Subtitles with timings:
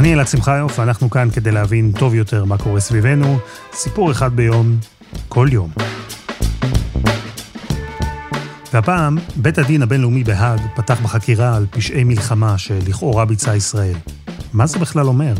[0.00, 3.38] אני אלעד שמחיוף, ואנחנו כאן כדי להבין טוב יותר מה קורה סביבנו.
[3.72, 4.78] סיפור אחד ביום,
[5.28, 5.70] כל יום.
[8.72, 13.96] והפעם, בית הדין הבינלאומי בהאג פתח בחקירה על פשעי מלחמה שלכאורה ביצעה ישראל.
[14.52, 15.34] מה זה בכלל אומר?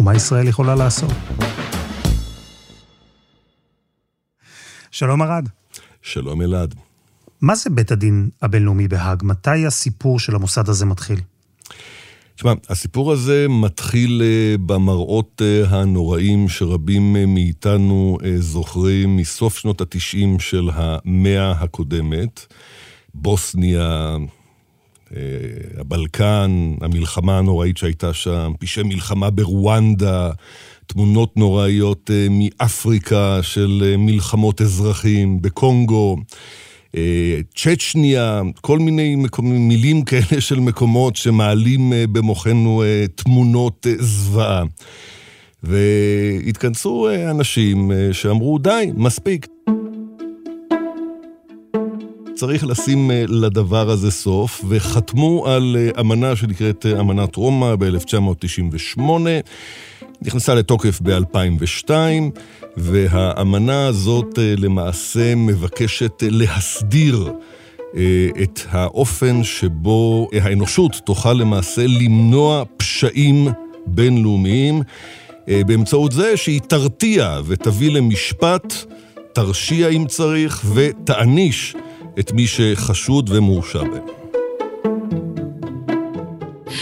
[0.00, 1.12] ומה ישראל יכולה לעשות?
[4.90, 5.48] שלום ארד.
[6.02, 6.74] שלום אלעד.
[7.40, 9.22] מה זה בית הדין הבינלאומי בהאג?
[9.24, 11.20] מתי הסיפור של המוסד הזה מתחיל?
[12.36, 20.40] תשמע, הסיפור הזה מתחיל אה, במראות אה, הנוראים שרבים אה, מאיתנו זוכרים מסוף שנות התשעים
[20.40, 22.46] של המאה הקודמת.
[23.14, 24.16] בוסניה,
[25.78, 30.30] הבלקן, המלחמה הנוראית שהייתה שם, פשעי מלחמה ברואנדה,
[30.86, 36.16] תמונות נוראיות מאפריקה של מלחמות אזרחים, בקונגו.
[37.54, 39.68] צ'צ'ניה, כל מיני מקומ...
[39.68, 44.62] מילים כאלה של מקומות שמעלים אה, במוחנו אה, תמונות אה, זוועה.
[45.62, 49.46] והתכנסו אנשים שאמרו, די, מספיק.
[52.34, 59.00] צריך לשים לדבר הזה סוף, וחתמו על אמנה שנקראת אמנת רומא ב-1998.
[60.24, 61.90] נכנסה לתוקף ב-2002,
[62.76, 67.32] והאמנה הזאת אה, למעשה מבקשת אה, להסדיר
[67.96, 73.48] אה, את האופן שבו האנושות תוכל למעשה למנוע פשעים
[73.86, 74.82] בינלאומיים
[75.66, 78.74] באמצעות זה שהיא תרתיע ותביא למשפט,
[79.32, 81.76] תרשיע אם צריך, ותעניש
[82.18, 84.23] את מי שחשוד ומורשע בהם.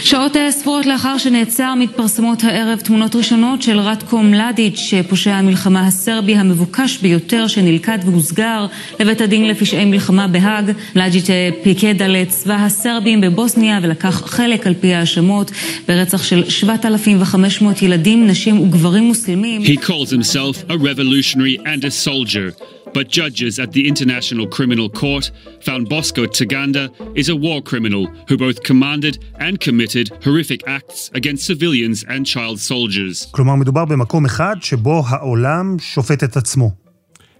[0.01, 6.97] שעות ספורות לאחר שנעצר מתפרסמות הערב תמונות ראשונות של רטקו מלדיץ', פושע המלחמה הסרבי המבוקש
[6.97, 8.65] ביותר שנלכד והוסגר
[8.99, 10.71] לבית הדין לפשעי מלחמה בהאג.
[10.95, 11.27] מלדיץ'
[11.63, 15.51] פיקד על צבא הסרבים בבוסניה ולקח חלק על פי האשמות
[15.87, 19.61] ברצח של 7,500 ילדים, נשים וגברים מוסלמים.
[19.61, 22.82] He calls himself a revolutionary and a soldier.
[22.93, 25.25] But judges at the International Criminal Court
[25.67, 26.83] found Bosco Taganda
[27.21, 29.15] is a war criminal who both commanded
[29.45, 33.27] and committed horrific acts against civilians and child soldiers.
[33.31, 36.71] כלומר, מדובר במקום אחד שבו העולם שופט את עצמו.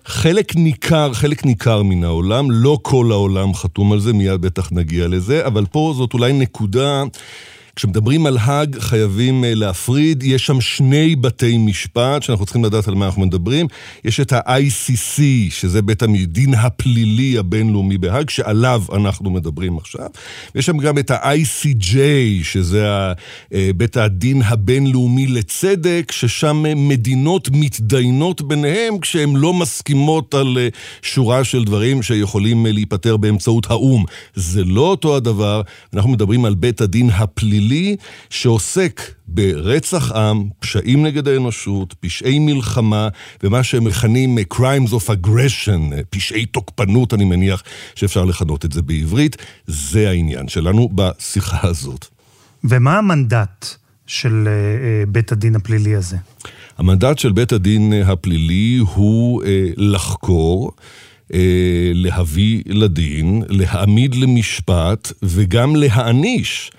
[0.06, 5.08] חלק ניכר, חלק ניכר מן העולם, לא כל העולם חתום על זה, מיד בטח נגיע
[5.08, 7.04] לזה, אבל פה זאת אולי נקודה
[7.76, 12.96] כשמדברים על האג חייבים אה, להפריד, יש שם שני בתי משפט שאנחנו צריכים לדעת על
[12.96, 13.68] מה אנחנו מדברים.
[14.06, 20.08] יש את ה-ICC, שזה בית הדין הפלילי הבינלאומי בהאג, שעליו אנחנו מדברים עכשיו.
[20.56, 21.96] ויש שם גם את ה-ICJ,
[22.44, 22.88] שזה
[23.54, 30.58] אה, בית הדין הבינלאומי לצדק, ששם אה, מדינות מתדיינות ביניהם כשהן לא מסכימות על
[31.02, 34.04] שורה של דברים שיכולים להיפתר באמצעות האו"ם.
[34.36, 35.62] זה לא אותו הדבר,
[35.94, 37.63] אנחנו מדברים על בית הדין הפלילי.
[37.64, 37.96] פלילי
[38.30, 43.08] שעוסק ברצח עם, פשעים נגד האנושות, פשעי מלחמה,
[43.44, 47.64] ומה שהם מכנים crimes of aggression, פשעי תוקפנות, אני מניח
[47.96, 49.38] שאפשר לכנות את זה בעברית.
[49.68, 52.06] זה העניין שלנו בשיחה הזאת.
[52.64, 53.68] ומה המנדט
[54.08, 56.18] של uh, בית הדין הפלילי הזה?
[56.78, 59.44] המנדט של בית הדין הפלילי הוא
[59.78, 60.72] לחקור.
[61.94, 66.78] להביא לדין, להעמיד למשפט וגם להעניש אה,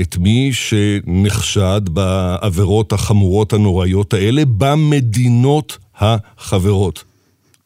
[0.00, 7.04] את מי שנחשד בעבירות החמורות הנוראיות האלה במדינות החברות.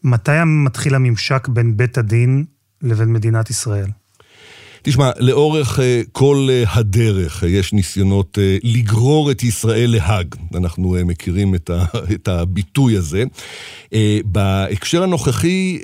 [0.05, 2.45] מתי מתחיל הממשק בין בית הדין
[2.83, 3.87] לבין מדינת ישראל?
[4.83, 10.35] תשמע, לאורך uh, כל uh, הדרך יש ניסיונות לגרור את ישראל להאג.
[10.55, 11.85] אנחנו מכירים את, ה,
[12.15, 13.25] את הביטוי הזה.
[14.25, 15.79] בהקשר הנוכחי,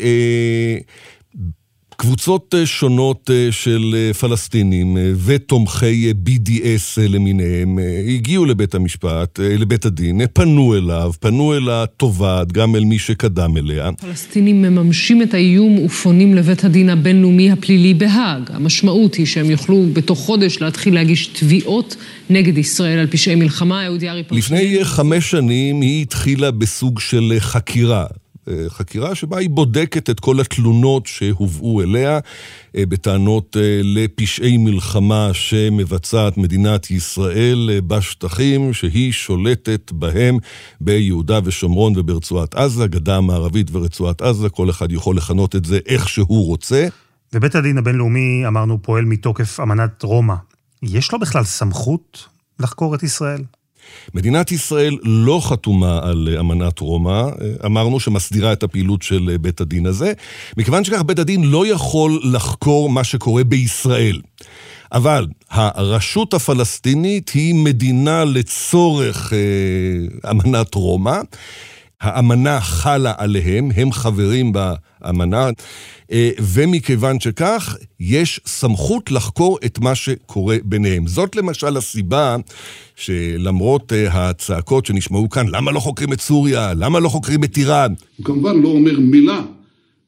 [2.01, 7.79] קבוצות אה, שונות אה, של אה, פלסטינים ותומכי BDS למיניהם
[8.09, 13.91] הגיעו לבית המשפט, לבית הדין, פנו אליו, פנו אל התובעת, גם אל מי שקדם אליה.
[13.93, 18.51] פלסטינים מממשים את האיום ופונים לבית הדין הבינלאומי הפלילי בהאג.
[18.53, 21.97] המשמעות היא שהם יוכלו בתוך חודש להתחיל להגיש תביעות
[22.31, 23.89] נגד ישראל על פשעי מלחמה.
[24.31, 28.07] לפני חמש שנים היא התחילה בסוג של חקירה.
[28.49, 32.19] אה, חקירה שבה היא בודקת את כל התלונות שהובאו אליה
[32.77, 40.39] אה, בטענות לפשעי מלחמה שמבצעת מדינת ישראל בשטחים שהיא שולטת בהם
[40.81, 46.09] ביהודה ושומרון וברצועת עזה, גדה המערבית ורצועת עזה, כל אחד יכול לכנות את זה איך
[46.09, 46.89] שהוא רוצה.
[47.35, 50.35] ובית הדין הבינלאומי, אמרנו, פועל מתוקף אמנת רומא.
[50.83, 52.29] יש לו בכלל סמכות
[52.61, 53.43] לחקור את ישראל?
[54.15, 57.23] מדינת ישראל לא חתומה על אמנת רומא,
[57.65, 60.13] אמרנו שמסדירה את הפעילות של בית הדין הזה,
[60.57, 64.21] מכיוון שכך בית הדין לא יכול לחקור מה שקורה בישראל.
[64.93, 71.21] אבל הרשות הפלסטינית היא מדינה לצורך אה, אמנת רומא.
[72.01, 75.51] האמנה חלה עליהם, הם חברים באמנה,
[76.13, 81.07] אה, ומכיוון שכך, יש סמכות לחקור את מה שקורה ביניהם.
[81.07, 82.37] זאת למשל הסיבה
[82.97, 86.75] שלמרות אה, הצעקות שנשמעו כאן, למה לא חוקרים את סוריה?
[86.75, 87.93] למה לא חוקרים את איראן?
[88.17, 89.43] הוא כמובן לא אומר מילה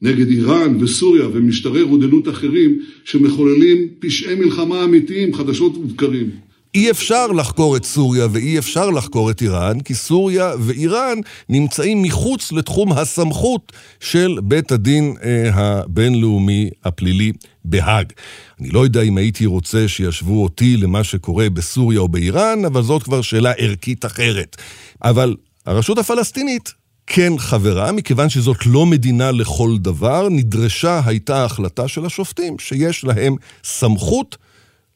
[0.01, 6.29] נגד איראן וסוריה ומשטרי רודנות אחרים שמחוללים פשעי מלחמה אמיתיים, חדשות ובקרים.
[6.75, 11.17] אי אפשר לחקור את סוריה ואי אפשר לחקור את איראן, כי סוריה ואיראן
[11.49, 17.31] נמצאים מחוץ לתחום הסמכות של בית הדין אה, הבינלאומי הפלילי
[17.65, 18.13] בהאג.
[18.59, 23.03] אני לא יודע אם הייתי רוצה שישוו אותי למה שקורה בסוריה או באיראן, אבל זאת
[23.03, 24.57] כבר שאלה ערכית אחרת.
[25.03, 25.35] אבל
[25.65, 26.73] הרשות הפלסטינית
[27.07, 33.35] כן חברה, מכיוון שזאת לא מדינה לכל דבר, נדרשה הייתה החלטה של השופטים שיש להם
[33.63, 34.37] סמכות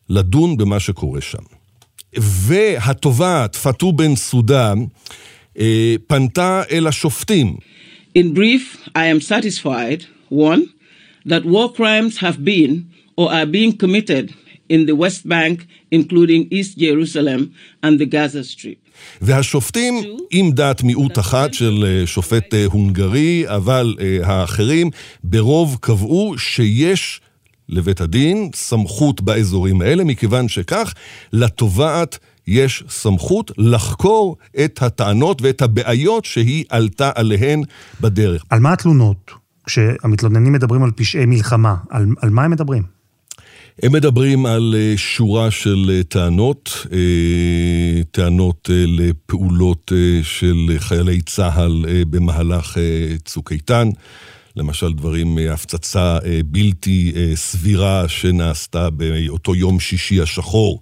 [0.09, 1.54] לדון במה שקורה שם.
[2.17, 4.79] והתובעת פאטו בן סודן
[6.07, 7.55] פנתה אל השופטים.
[8.17, 10.63] In brief, I am satisfied, one,
[11.25, 12.85] that war crimes have been
[13.17, 14.33] or are being committed
[14.69, 15.57] in the West Bank,
[15.91, 17.41] including East Jerusalem
[17.83, 18.79] and the Gaza Strip.
[19.21, 19.93] והשופטים,
[20.31, 24.89] עם דעת מיעוט אחת של שופט הונגרי, אבל האחרים,
[25.23, 27.21] ברוב קבעו שיש
[27.69, 30.93] לבית הדין סמכות באזורים האלה, מכיוון שכך
[31.33, 32.17] לתובעת
[32.47, 37.61] יש סמכות לחקור את הטענות ואת הבעיות שהיא עלתה עליהן
[38.01, 38.43] בדרך.
[38.49, 39.31] על מה התלונות?
[39.65, 42.83] כשהמתלוננים מדברים על פשעי מלחמה, על, על מה הם מדברים?
[43.83, 46.87] הם מדברים על שורה של טענות,
[48.11, 49.91] טענות לפעולות
[50.23, 52.77] של חיילי צה"ל במהלך
[53.25, 53.89] צוק איתן.
[54.55, 60.81] למשל דברים, הפצצה בלתי סבירה שנעשתה באותו יום שישי השחור.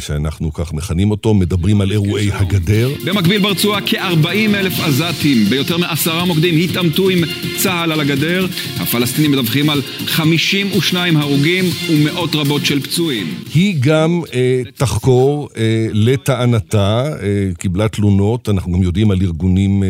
[0.00, 2.90] שאנחנו כך מכנים אותו, מדברים על אירועי הגדר.
[3.04, 7.18] במקביל ברצועה כ-40 אלף עזתים ביותר מעשרה מוקדים התעמתו עם
[7.56, 8.46] צה"ל על הגדר.
[8.76, 13.26] הפלסטינים מדווחים על 52 הרוגים ומאות רבות של פצועים.
[13.54, 19.88] היא גם אה, תחקור אה, לטענתה, אה, קיבלה תלונות, אנחנו גם יודעים על ארגונים אה,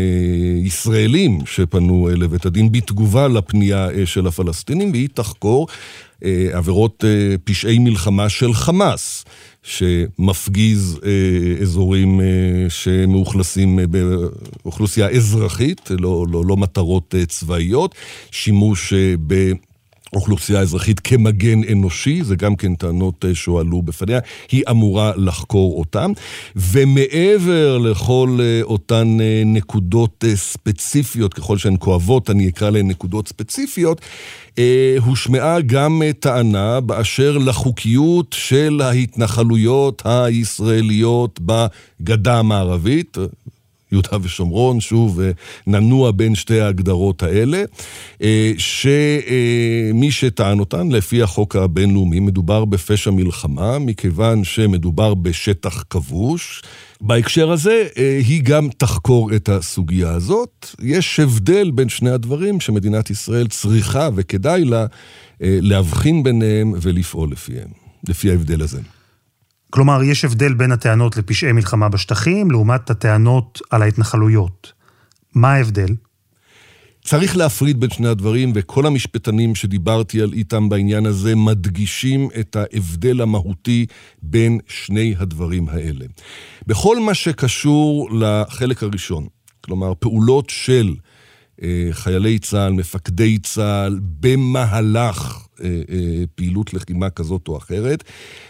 [0.65, 6.08] ישראלים שפנו אה, לבית הדין בתגובה לפנייה אה, של הפלסטינים, והיא תחקור אה,
[6.53, 9.25] עבירות אה, פשעי מלחמה של חמאס.
[9.63, 12.27] שמפגיז אה, אזורים אה,
[12.69, 17.95] שמאוכלסים אה, באוכלוסייה אזרחית, לא, לא, לא מטרות אה, צבאיות,
[18.31, 19.53] שימוש אה, ב...
[20.13, 24.19] אוכלוסייה אזרחית כמגן אנושי, זה גם כן טענות אה, שהועלו בפניה,
[24.51, 26.13] היא אמורה לחקור אותן.
[26.57, 34.01] ומעבר לכל אה, אותן אה, נקודות ספציפיות, ככל שהן כואבות, אני אקרא להן נקודות ספציפיות,
[35.05, 43.17] הושמעה גם טענה באשר לחוקיות של ההתנחלויות הישראליות בגדה המערבית.
[43.93, 45.21] יהודה ושומרון, שוב,
[45.67, 47.65] ננוע בין שתי ההגדרות האלה,
[48.59, 56.63] שמי שטען אותן, לפי החוק הבינלאומי, מדובר בפשע מלחמה, מכיוון שמדובר בשטח כבוש.
[57.01, 57.87] בהקשר הזה,
[58.27, 60.67] היא גם תחקור את הסוגיה הזאת.
[60.83, 64.87] יש הבדל בין שני הדברים שמדינת ישראל צריכה וכדאי לה
[65.41, 67.69] להבחין ביניהם ולפעול לפיהם,
[68.09, 68.81] לפי ההבדל הזה.
[69.71, 74.73] כלומר, יש הבדל בין הטענות לפשעי מלחמה בשטחים, לעומת הטענות על ההתנחלויות.
[75.35, 75.95] מה ההבדל?
[77.05, 83.21] צריך להפריד בין שני הדברים, וכל המשפטנים שדיברתי על איתם בעניין הזה מדגישים את ההבדל
[83.21, 83.87] המהותי
[84.23, 86.05] בין שני הדברים האלה.
[86.67, 89.27] בכל מה שקשור לחלק הראשון,
[89.61, 90.95] כלומר פעולות של
[91.93, 95.47] חיילי צה"ל, מפקדי צה"ל, במהלך
[96.35, 98.05] פעילות לחימה כזאת או אחרת.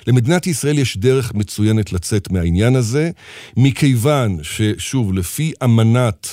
[0.06, 3.10] למדינת ישראל יש דרך מצוינת לצאת מהעניין הזה,
[3.56, 6.28] מכיוון ששוב, לפי אמנת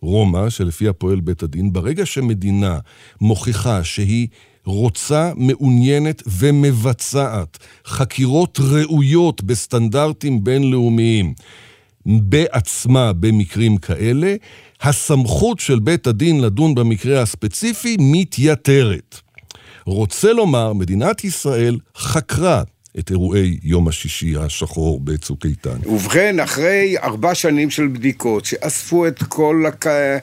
[0.00, 2.78] רומא, שלפיה פועל בית הדין, ברגע שמדינה
[3.20, 4.28] מוכיחה שהיא
[4.64, 11.34] רוצה, מעוניינת ומבצעת חקירות ראויות בסטנדרטים בינלאומיים,
[12.06, 14.34] בעצמה במקרים כאלה,
[14.84, 19.20] הסמכות של בית הדין לדון במקרה הספציפי מתייתרת.
[19.86, 22.62] רוצה לומר, מדינת ישראל חקרה
[22.98, 25.76] את אירועי יום השישי השחור בצוק איתן.
[25.86, 29.86] ובכן, אחרי ארבע שנים של בדיקות שאספו את כל הק...
[29.86, 30.18] אה,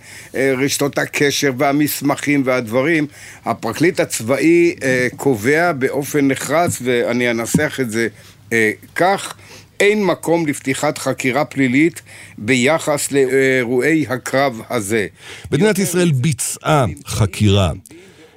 [0.58, 3.08] רשתות הקשר והמסמכים והדברים,
[3.46, 8.08] הפרקליט הצבאי אה, קובע באופן נחרץ, ואני אנסח את זה
[8.54, 9.34] אה, כך,
[9.82, 12.02] אין מקום לפתיחת חקירה פלילית
[12.38, 15.08] ביחס לאירועי הקרב הזה.
[15.52, 17.72] מדינת ישראל ביצעה חקירה.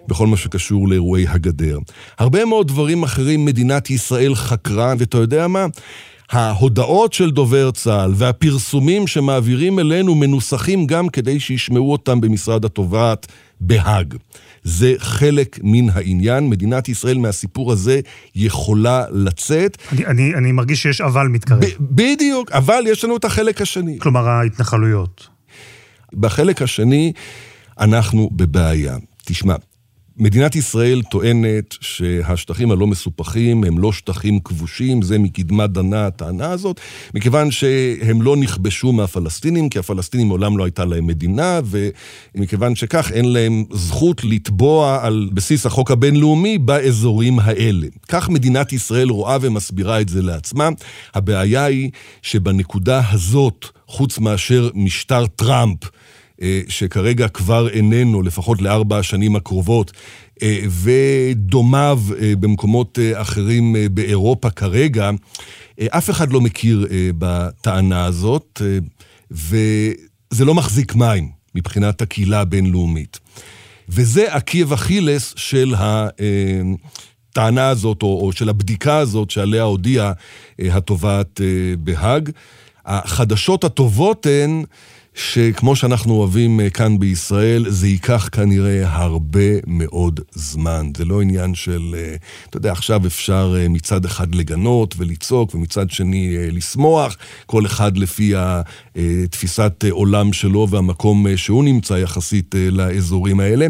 [0.09, 1.79] בכל מה שקשור לאירועי הגדר.
[2.19, 5.67] הרבה מאוד דברים אחרים מדינת ישראל חקרה, ואתה יודע מה?
[6.31, 13.27] ההודעות של דובר צה"ל והפרסומים שמעבירים אלינו מנוסחים גם כדי שישמעו אותם במשרד התובעת
[13.67, 14.15] בהאג.
[14.65, 16.51] זה חלק מן העניין.
[16.51, 18.01] מדינת ישראל מהסיפור הזה
[18.35, 19.79] יכולה לצאת.
[19.93, 21.61] אני, אני, אני מרגיש שיש אבל מתקרב.
[21.65, 23.99] ב- בדיוק, אבל יש לנו את החלק השני.
[23.99, 25.29] כלומר, ההתנחלויות.
[26.15, 27.13] בחלק השני,
[27.81, 28.97] אנחנו בבעיה.
[29.25, 29.55] תשמע,
[30.17, 36.81] מדינת ישראל טוענת שהשטחים הלא מסופחים הם לא שטחים כבושים, זה מקדמת דנה הטענה הזאת,
[37.15, 41.61] מכיוון שהם לא נכבשו מהפלסטינים, כי הפלסטינים מעולם לא הייתה להם מדינה,
[42.35, 47.87] ומכיוון שכך אין להם זכות לתבוע על בסיס החוק הבינלאומי באזורים האלה.
[48.09, 50.69] כך מדינת ישראל רואה ומסבירה את זה לעצמה.
[51.15, 51.91] הבעיה היא
[52.23, 55.79] שבנקודה הזאת, חוץ מאשר משטר טראמפ,
[56.69, 59.93] שכרגע כבר איננו, לפחות לארבע השנים הקרובות,
[60.43, 65.11] אה, ודומיו אה, במקומות אחרים באירופה כרגע,
[65.89, 66.87] אף אחד לא מכיר
[67.19, 68.63] בטענה הזאת,
[69.31, 73.21] וזה לא מחזיק מים מבחינת הקהילה הבינלאומית.
[73.89, 80.13] וזה עקב אכילס של הטענה הזאת, או, של הבדיקה הזאת שעליה הודיעה
[80.59, 81.41] התובעת
[81.79, 82.31] בהאג.
[82.87, 84.65] החדשות הטובות הן
[85.15, 90.91] שכמו שאנחנו אוהבים אה, כאן בישראל, זה ייקח כנראה הרבה מאוד זמן.
[90.97, 92.15] זה לא עניין של, אה,
[92.51, 97.17] אתה יודע, עכשיו אפשר אה, מצד אחד לגנות ולצעוק, ומצד שני לשמוח,
[97.47, 98.33] כל אחד לפי
[99.31, 103.67] תפיסת עולם שלו והמקום שהוא נמצא יחסית לאזורים האלה.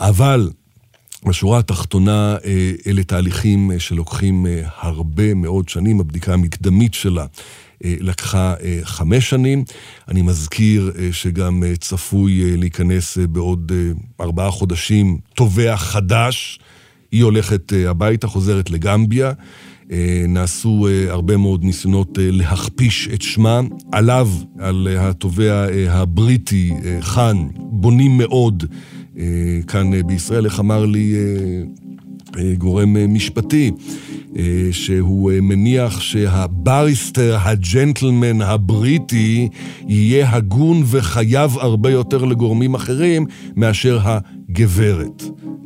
[0.00, 0.50] אבל
[1.26, 2.36] בשורה התחתונה,
[2.86, 4.46] אלה תהליכים שלוקחים
[4.80, 7.26] הרבה מאוד שנים, הבדיקה המקדמית שלה
[7.84, 9.64] לקחה אה, חמש שנים.
[10.08, 13.72] אני מזכיר אה, שגם צפוי להיכנס בעוד
[14.20, 16.58] ארבעה חודשים תובע חדש.
[17.12, 19.32] היא הולכת הביתה, חוזרת לגמביה.
[20.28, 23.60] נעשו הרבה מאוד ניסיונות להכפיש את שמה.
[23.92, 28.64] עליו, על התובע הבריטי, חאן, בונים מאוד
[29.66, 30.44] כאן בישראל.
[30.44, 31.14] איך אמר לי
[32.58, 33.70] גורם משפטי?
[34.36, 39.48] אה, שהוא אה, מניח שהבריסטר, הג'נטלמן הבריטי,
[39.86, 45.22] יהיה הגון וחייב הרבה יותר לגורמים אחרים מאשר הגברת.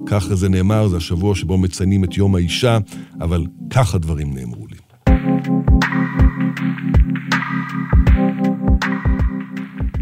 [0.06, 2.78] ככה זה נאמר, זה השבוע שבו מציינים את יום האישה,
[3.20, 4.76] אבל כך הדברים נאמרו לי.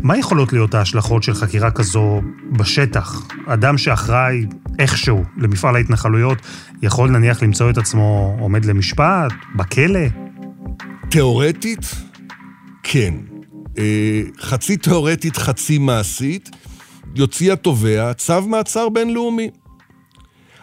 [0.02, 2.20] מה יכולות להיות ההשלכות של חקירה כזו
[2.52, 3.28] בשטח?
[3.46, 4.46] אדם שאחראי
[4.80, 6.38] איכשהו למפעל ההתנחלויות
[6.82, 10.00] יכול נניח למצוא את עצמו עומד למשפט, בכלא?
[11.10, 11.94] תיאורטית,
[12.82, 13.14] כן.
[13.78, 16.50] אה, חצי תיאורטית, חצי מעשית,
[17.14, 19.50] יוציא התובע צו מעצר בינלאומי.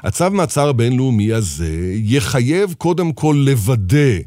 [0.04, 4.18] הצו מעצר הבינלאומי הזה יחייב קודם כל לוודא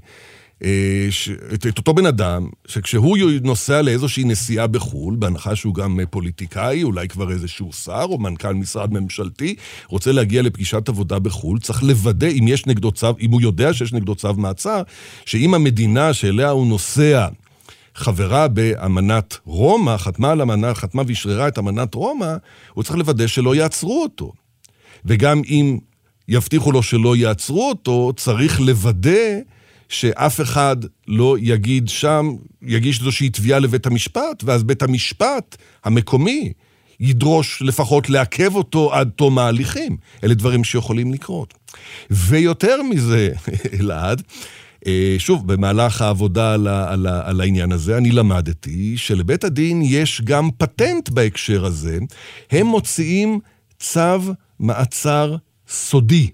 [1.54, 7.08] את, את אותו בן אדם, שכשהוא נוסע לאיזושהי נסיעה בחו"ל, בהנחה שהוא גם פוליטיקאי, אולי
[7.08, 9.54] כבר איזשהו שר או מנכ"ל משרד ממשלתי,
[9.88, 13.92] רוצה להגיע לפגישת עבודה בחו"ל, צריך לוודא אם יש נגדו צו, אם הוא יודע שיש
[13.92, 14.82] נגדו צו מעצר,
[15.26, 17.28] שאם המדינה שאליה הוא נוסע
[17.94, 22.34] חברה באמנת רומא, חתמה על אמנה, חתמה ואשררה את אמנת רומא,
[22.74, 24.32] הוא צריך לוודא שלא יעצרו אותו.
[25.04, 25.78] וגם אם
[26.28, 29.40] יבטיחו לו שלא יעצרו אותו, צריך לוודא
[29.90, 30.76] שאף אחד
[31.08, 36.52] לא יגיד שם, יגיש איזושהי תביעה לבית המשפט, ואז בית המשפט המקומי
[37.00, 39.96] ידרוש לפחות לעכב אותו עד תום ההליכים.
[40.24, 41.54] אלה דברים שיכולים לקרות.
[42.10, 43.32] ויותר מזה,
[43.80, 44.22] אלעד,
[44.86, 50.50] אה, שוב, במהלך העבודה על, על, על העניין הזה, אני למדתי שלבית הדין יש גם
[50.58, 51.98] פטנט בהקשר הזה.
[52.50, 53.40] הם מוציאים
[53.78, 55.36] צו מעצר
[55.68, 56.30] סודי.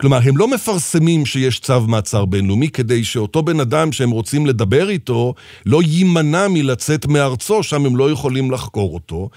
[0.00, 4.88] כלומר, הם לא מפרסמים שיש צו מעצר בינלאומי כדי שאותו בן אדם שהם רוצים לדבר
[4.88, 5.34] איתו
[5.66, 9.30] לא יימנע מלצאת מארצו, שם הם לא יכולים לחקור אותו.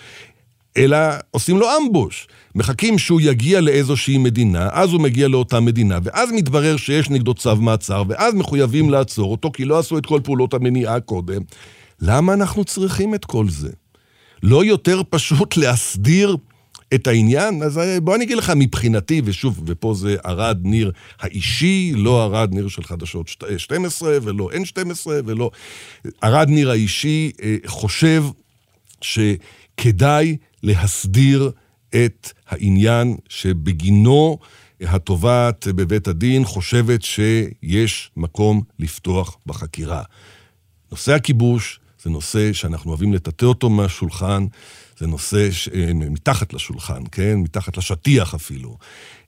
[0.78, 0.98] אלא
[1.32, 2.28] עושים לו אמבוש.
[2.56, 7.56] מחכים שהוא יגיע לאיזושהי מדינה, אז הוא מגיע לאותה מדינה, ואז מתברר שיש נגדו צו
[7.56, 11.42] מעצר, ואז מחויבים לעצור אותו, כי לא עשו את כל פעולות המניעה קודם.
[12.02, 13.70] למה אנחנו צריכים את כל זה?
[14.44, 16.38] לא יותר פשוט להסדיר
[16.94, 17.64] את העניין?
[17.64, 22.54] אז אה, בוא אני אגיד לך, מבחינתי, ושוב, ופה זה ארד ניר האישי, לא ארד
[22.54, 25.52] ניר של חדשות 12, ולא N12, ולא...
[26.24, 28.24] ארד ניר האישי אה, חושב
[29.02, 31.52] שכדאי להסדיר
[31.96, 34.38] את העניין שבגינו
[34.82, 40.04] התובעת בבית הדין חושבת שיש מקום לפתוח בחקירה.
[40.92, 44.46] נושא הכיבוש זה נושא שאנחנו אוהבים לטאטא אותו מהשולחן,
[45.02, 45.70] זה נושא ש...
[45.70, 47.36] אה, מתחת לשולחן, כן?
[47.38, 48.78] מתחת לשטיח אפילו.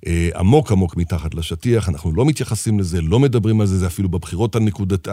[0.07, 4.09] אה, עמוק עמוק מתחת לשטיח, אנחנו לא מתייחסים לזה, לא מדברים על זה, זה אפילו
[4.09, 5.07] בבחירות הנקודת,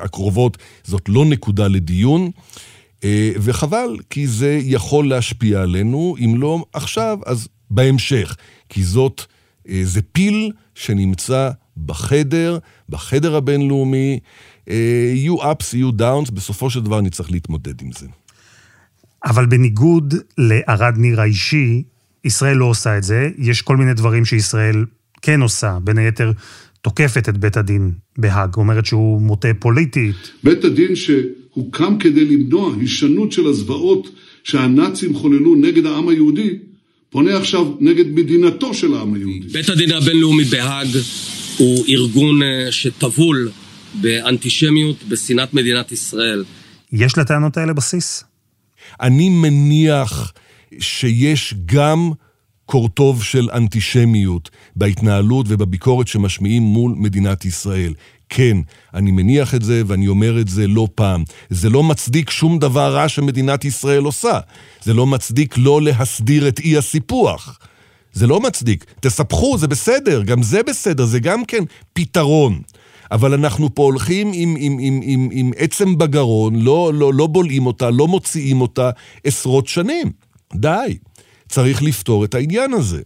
[0.00, 2.30] הקרובות, זאת לא נקודה לדיון.
[3.04, 8.36] אה, וחבל, כי זה יכול להשפיע עלינו, אם לא עכשיו, אז בהמשך.
[8.68, 9.22] כי זאת,
[9.82, 11.50] זה פיל שנמצא
[11.86, 12.58] בחדר,
[12.88, 14.18] בחדר הבינלאומי.
[14.66, 18.06] יהיו ups, יהיו downs, בסופו של דבר נצטרך להתמודד עם זה.
[19.24, 21.82] אבל בניגוד לערד ניר האישי,
[22.24, 23.30] ישראל לא עושה את זה.
[23.38, 24.84] יש כל מיני דברים שישראל
[25.22, 26.32] כן עושה, בין היתר
[26.82, 30.16] תוקפת את בית הדין בהאג, אומרת שהוא מוטה פוליטית.
[30.44, 34.08] בית הדין שהוקם כדי למנוע הישנות של הזוועות
[34.44, 36.58] שהנאצים חוללו נגד העם היהודי,
[37.10, 39.48] פונה עכשיו נגד מדינתו של העם היהודי.
[39.52, 40.88] בית הדין הבינלאומי בהאג
[41.56, 43.50] הוא ארגון אה, שטבול
[44.00, 46.44] באנטישמיות, בשנאת מדינת ישראל.
[46.92, 48.24] יש לטענות האלה בסיס?
[49.00, 50.32] אני מניח
[50.78, 52.12] שיש גם
[52.66, 57.94] קורטוב של אנטישמיות בהתנהלות ובביקורת שמשמיעים מול מדינת ישראל.
[58.28, 58.56] כן,
[58.94, 61.24] אני מניח את זה ואני אומר את זה לא פעם.
[61.50, 64.40] זה לא מצדיק שום דבר רע שמדינת ישראל עושה.
[64.82, 67.58] זה לא מצדיק לא להסדיר את אי הסיפוח.
[68.12, 68.84] זה לא מצדיק.
[69.00, 72.60] תספחו, זה בסדר, גם זה בסדר, זה גם כן פתרון.
[73.10, 77.66] אבל אנחנו פה הולכים עם, עם, עם, עם, עם עצם בגרון, לא, לא, לא בולעים
[77.66, 78.90] אותה, לא מוציאים אותה
[79.24, 80.12] עשרות שנים.
[80.54, 80.98] די,
[81.48, 83.02] צריך לפתור את העניין הזה.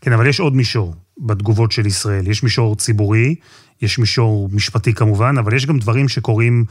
[0.00, 2.28] כן, אבל יש עוד מישור בתגובות של ישראל.
[2.28, 3.34] יש מישור ציבורי,
[3.82, 6.64] יש מישור משפטי כמובן, אבל יש גם דברים שקורים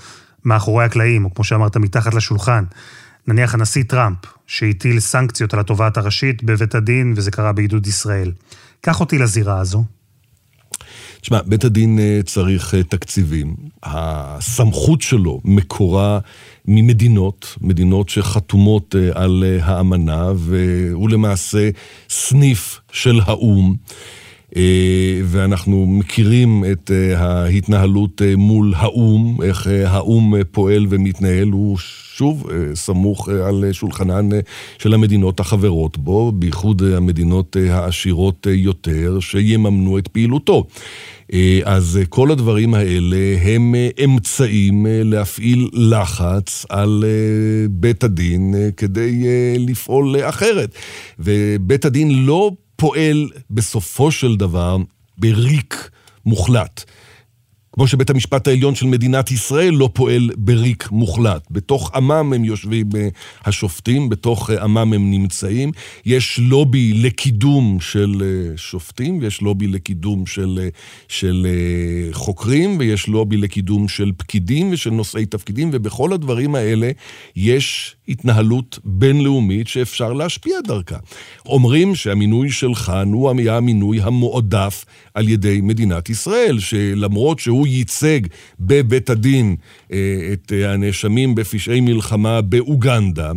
[0.46, 2.64] מאחורי הקלעים, או כמו שאמרת, מתחת לשולחן.
[3.28, 8.32] נניח הנשיא טראמפ, שהטיל סנקציות על התובעת הראשית בבית הדין, וזה קרה בעידוד ישראל.
[8.82, 9.84] קח אותי לזירה הזו.
[11.22, 13.56] תשמע, בית הדין אה, צריך אה, תקציבים.
[13.84, 16.20] הסמכות שלו מקורה
[16.66, 21.70] ממדינות, מדינות שחתומות אה, על האמנה, והוא למעשה
[22.10, 23.76] סניף של האו"ם.
[25.24, 34.30] ואנחנו מכירים את ההתנהלות מול האו"ם, איך האו"ם פועל ומתנהל, הוא שוב סמוך על שולחנן
[34.78, 40.66] של המדינות החברות בו, בייחוד המדינות העשירות יותר, שיממנו את פעילותו.
[41.34, 47.04] אה, אז אה, כל הדברים האלה הם אה, אמצעים להפעיל לחץ על
[47.70, 49.24] בית הדין כדי
[49.60, 50.76] לפעול אחרת.
[51.20, 54.78] ובית הדין לא פועל בסופו של דבר
[55.18, 55.90] בריק
[56.26, 56.84] מוחלט.
[57.74, 61.48] כמו שבית המשפט העליון של מדינת ישראל לא פועל בריק מוחלט.
[61.52, 63.08] בתוך עמם הם יושבים אה,
[63.46, 65.72] השופטים, בתוך אה, עמם הם נמצאים.
[66.06, 70.70] יש לובי לקידום של אה, שופטים, ויש לובי לקידום של,
[71.08, 71.48] של
[72.12, 76.92] חוקרים, ויש לובי לקידום של פקידים ושל נושאי תפקידים, ובכל הדברים האלה
[77.36, 80.98] יש התנהלות בינלאומית שאפשר להשפיע דרכה.
[81.46, 88.20] אומרים שהמינוי של חאן הוא היה המינוי המועדף על ידי מדינת ישראל, שלמרות שהוא ייצג
[88.60, 89.56] בבית הדין
[89.92, 89.98] אה,
[90.34, 93.32] את הנאשמים בפשעי מלחמה באוגנדה,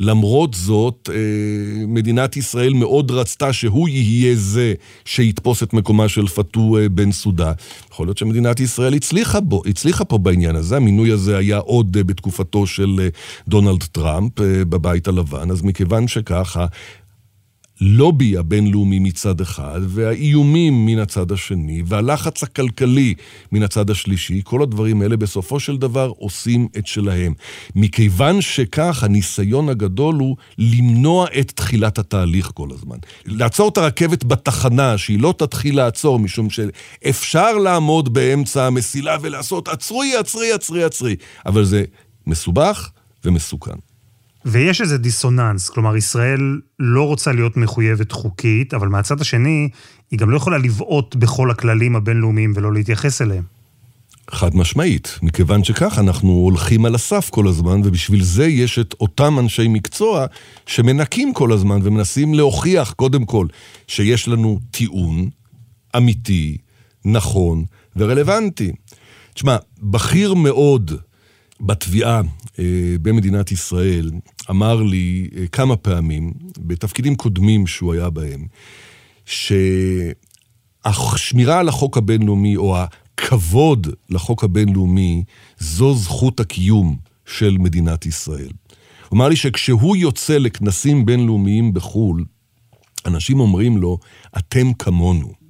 [0.00, 6.24] למרות זאת, אה, מדינת ישראל מאוד רצתה שהוא יהיה זה שיתפוס את מקומה של
[6.76, 7.52] אה, בן סודה.
[7.92, 12.66] יכול להיות שמדינת ישראל הצליחה, בו, הצליחה פה בעניין הזה, המינוי הזה היה עוד בתקופתו
[12.66, 13.08] של
[13.48, 16.66] דונלד טראמפ בבית הלבן, אז מכיוון שככה,
[17.80, 23.14] הלובי הבינלאומי מצד אחד, והאיומים מן הצד השני, והלחץ הכלכלי
[23.52, 27.34] מן הצד השלישי, כל הדברים האלה בסופו של דבר עושים את שלהם.
[27.74, 32.96] מכיוון שכך, הניסיון הגדול הוא למנוע את תחילת התהליך כל הזמן.
[33.26, 40.16] לעצור את הרכבת בתחנה, שהיא לא תתחיל לעצור, משום שאפשר לעמוד באמצע המסילה ולעשות עצרי,
[40.16, 41.84] עצרי, עצרי, עצרי, אבל זה
[42.26, 42.90] מסובך
[43.24, 43.85] ומסוכן.
[44.46, 49.68] ויש איזה דיסוננס, כלומר, ישראל לא רוצה להיות מחויבת חוקית, אבל מהצד השני,
[50.10, 53.42] היא גם לא יכולה לבעוט בכל הכללים הבינלאומיים ולא להתייחס אליהם.
[54.30, 59.38] חד משמעית, מכיוון שכך אנחנו הולכים על הסף כל הזמן, ובשביל זה יש את אותם
[59.38, 60.26] אנשי מקצוע
[60.66, 63.46] שמנקים כל הזמן ומנסים להוכיח קודם כל
[63.86, 65.28] שיש לנו טיעון
[65.96, 66.56] אמיתי,
[67.04, 67.64] נכון
[67.96, 68.72] ורלוונטי.
[69.34, 70.92] תשמע, בכיר מאוד
[71.60, 72.20] בתביעה
[72.58, 74.10] אה, במדינת ישראל
[74.50, 78.46] אמר לי אה, כמה פעמים, בתפקידים קודמים שהוא היה בהם,
[80.84, 85.24] שהשמירה על החוק הבינלאומי, או הכבוד לחוק הבינלאומי,
[85.58, 88.50] זו זכות הקיום של מדינת ישראל.
[89.08, 92.24] הוא אמר לי שכשהוא יוצא לכנסים בינלאומיים בחו"ל,
[93.06, 93.98] אנשים אומרים לו,
[94.38, 95.45] אתם כמונו.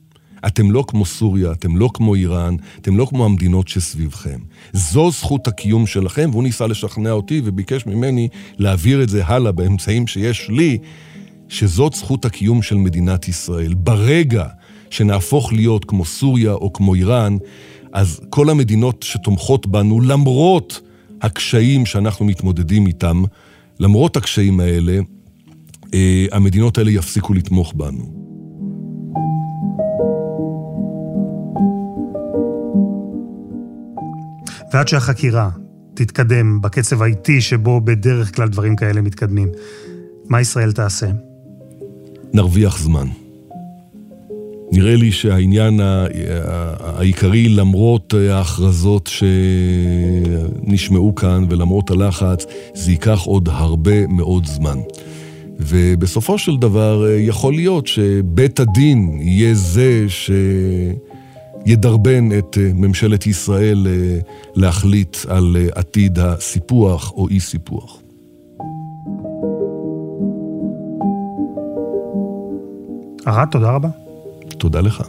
[0.46, 4.38] אתם לא כמו סוריה, אתם לא כמו איראן, אתם לא כמו המדינות שסביבכם.
[4.72, 10.06] זו זכות הקיום שלכם, והוא ניסה לשכנע אותי וביקש ממני להעביר את זה הלאה באמצעים
[10.06, 10.78] שיש לי,
[11.48, 13.74] שזאת זכות הקיום של מדינת ישראל.
[13.74, 14.44] ברגע
[14.90, 17.36] שנהפוך להיות כמו סוריה או כמו איראן,
[17.92, 20.80] אז כל המדינות שתומכות בנו, למרות
[21.22, 23.22] הקשיים שאנחנו מתמודדים איתם,
[23.80, 25.00] למרות הקשיים האלה,
[25.94, 28.26] אה, המדינות האלה יפסיקו לתמוך בנו.
[34.72, 35.50] ועד שהחקירה
[35.94, 39.48] תתקדם בקצב האיטי שבו בדרך כלל דברים כאלה מתקדמים,
[40.28, 41.06] מה ישראל תעשה?
[42.32, 43.06] נרוויח זמן.
[44.72, 45.80] נראה לי שהעניין
[46.80, 49.10] העיקרי, למרות ההכרזות
[50.66, 54.78] שנשמעו כאן ולמרות הלחץ, זה ייקח עוד הרבה מאוד זמן.
[55.58, 60.30] ובסופו של דבר יכול להיות שבית הדין יהיה זה ש...
[61.66, 64.18] ידרבן את אה, ממשלת ישראל אה,
[64.54, 68.02] להחליט על אה, עתיד הסיפוח או אי סיפוח.
[73.28, 73.88] ארד, תודה רבה.
[74.58, 75.02] תודה לך.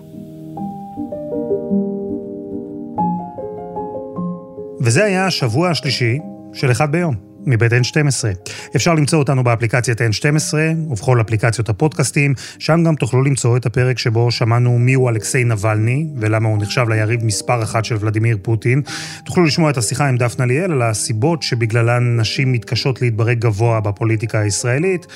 [4.81, 6.19] וזה היה השבוע השלישי
[6.53, 7.36] של אחד ביום.
[7.45, 8.49] מבית N12.
[8.75, 10.53] אפשר למצוא אותנו באפליקציית N12
[10.89, 16.49] ובכל אפליקציות הפודקאסטים, שם גם תוכלו למצוא את הפרק שבו שמענו מיהו אלכסיי נבלני ולמה
[16.49, 18.81] הוא נחשב ליריב מספר אחת של ולדימיר פוטין.
[19.25, 24.39] תוכלו לשמוע את השיחה עם דפנה ליאל על הסיבות שבגללן נשים מתקשות להתברג גבוה בפוליטיקה
[24.39, 25.07] הישראלית.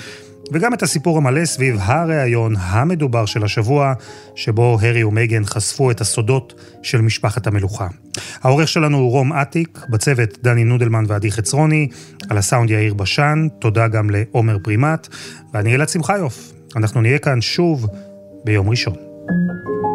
[0.51, 3.93] וגם את הסיפור המלא סביב הריאיון המדובר של השבוע,
[4.35, 7.87] שבו הרי ומייגן חשפו את הסודות של משפחת המלוכה.
[8.41, 11.87] העורך שלנו הוא רום אטיק, בצוות דני נודלמן ועדי חצרוני,
[12.29, 15.07] על הסאונד יאיר בשן, תודה גם לעומר פרימט,
[15.53, 16.53] ואני אלעד שמחיוף.
[16.75, 17.87] אנחנו נהיה כאן שוב
[18.45, 18.95] ביום ראשון.
[19.31, 19.90] thank you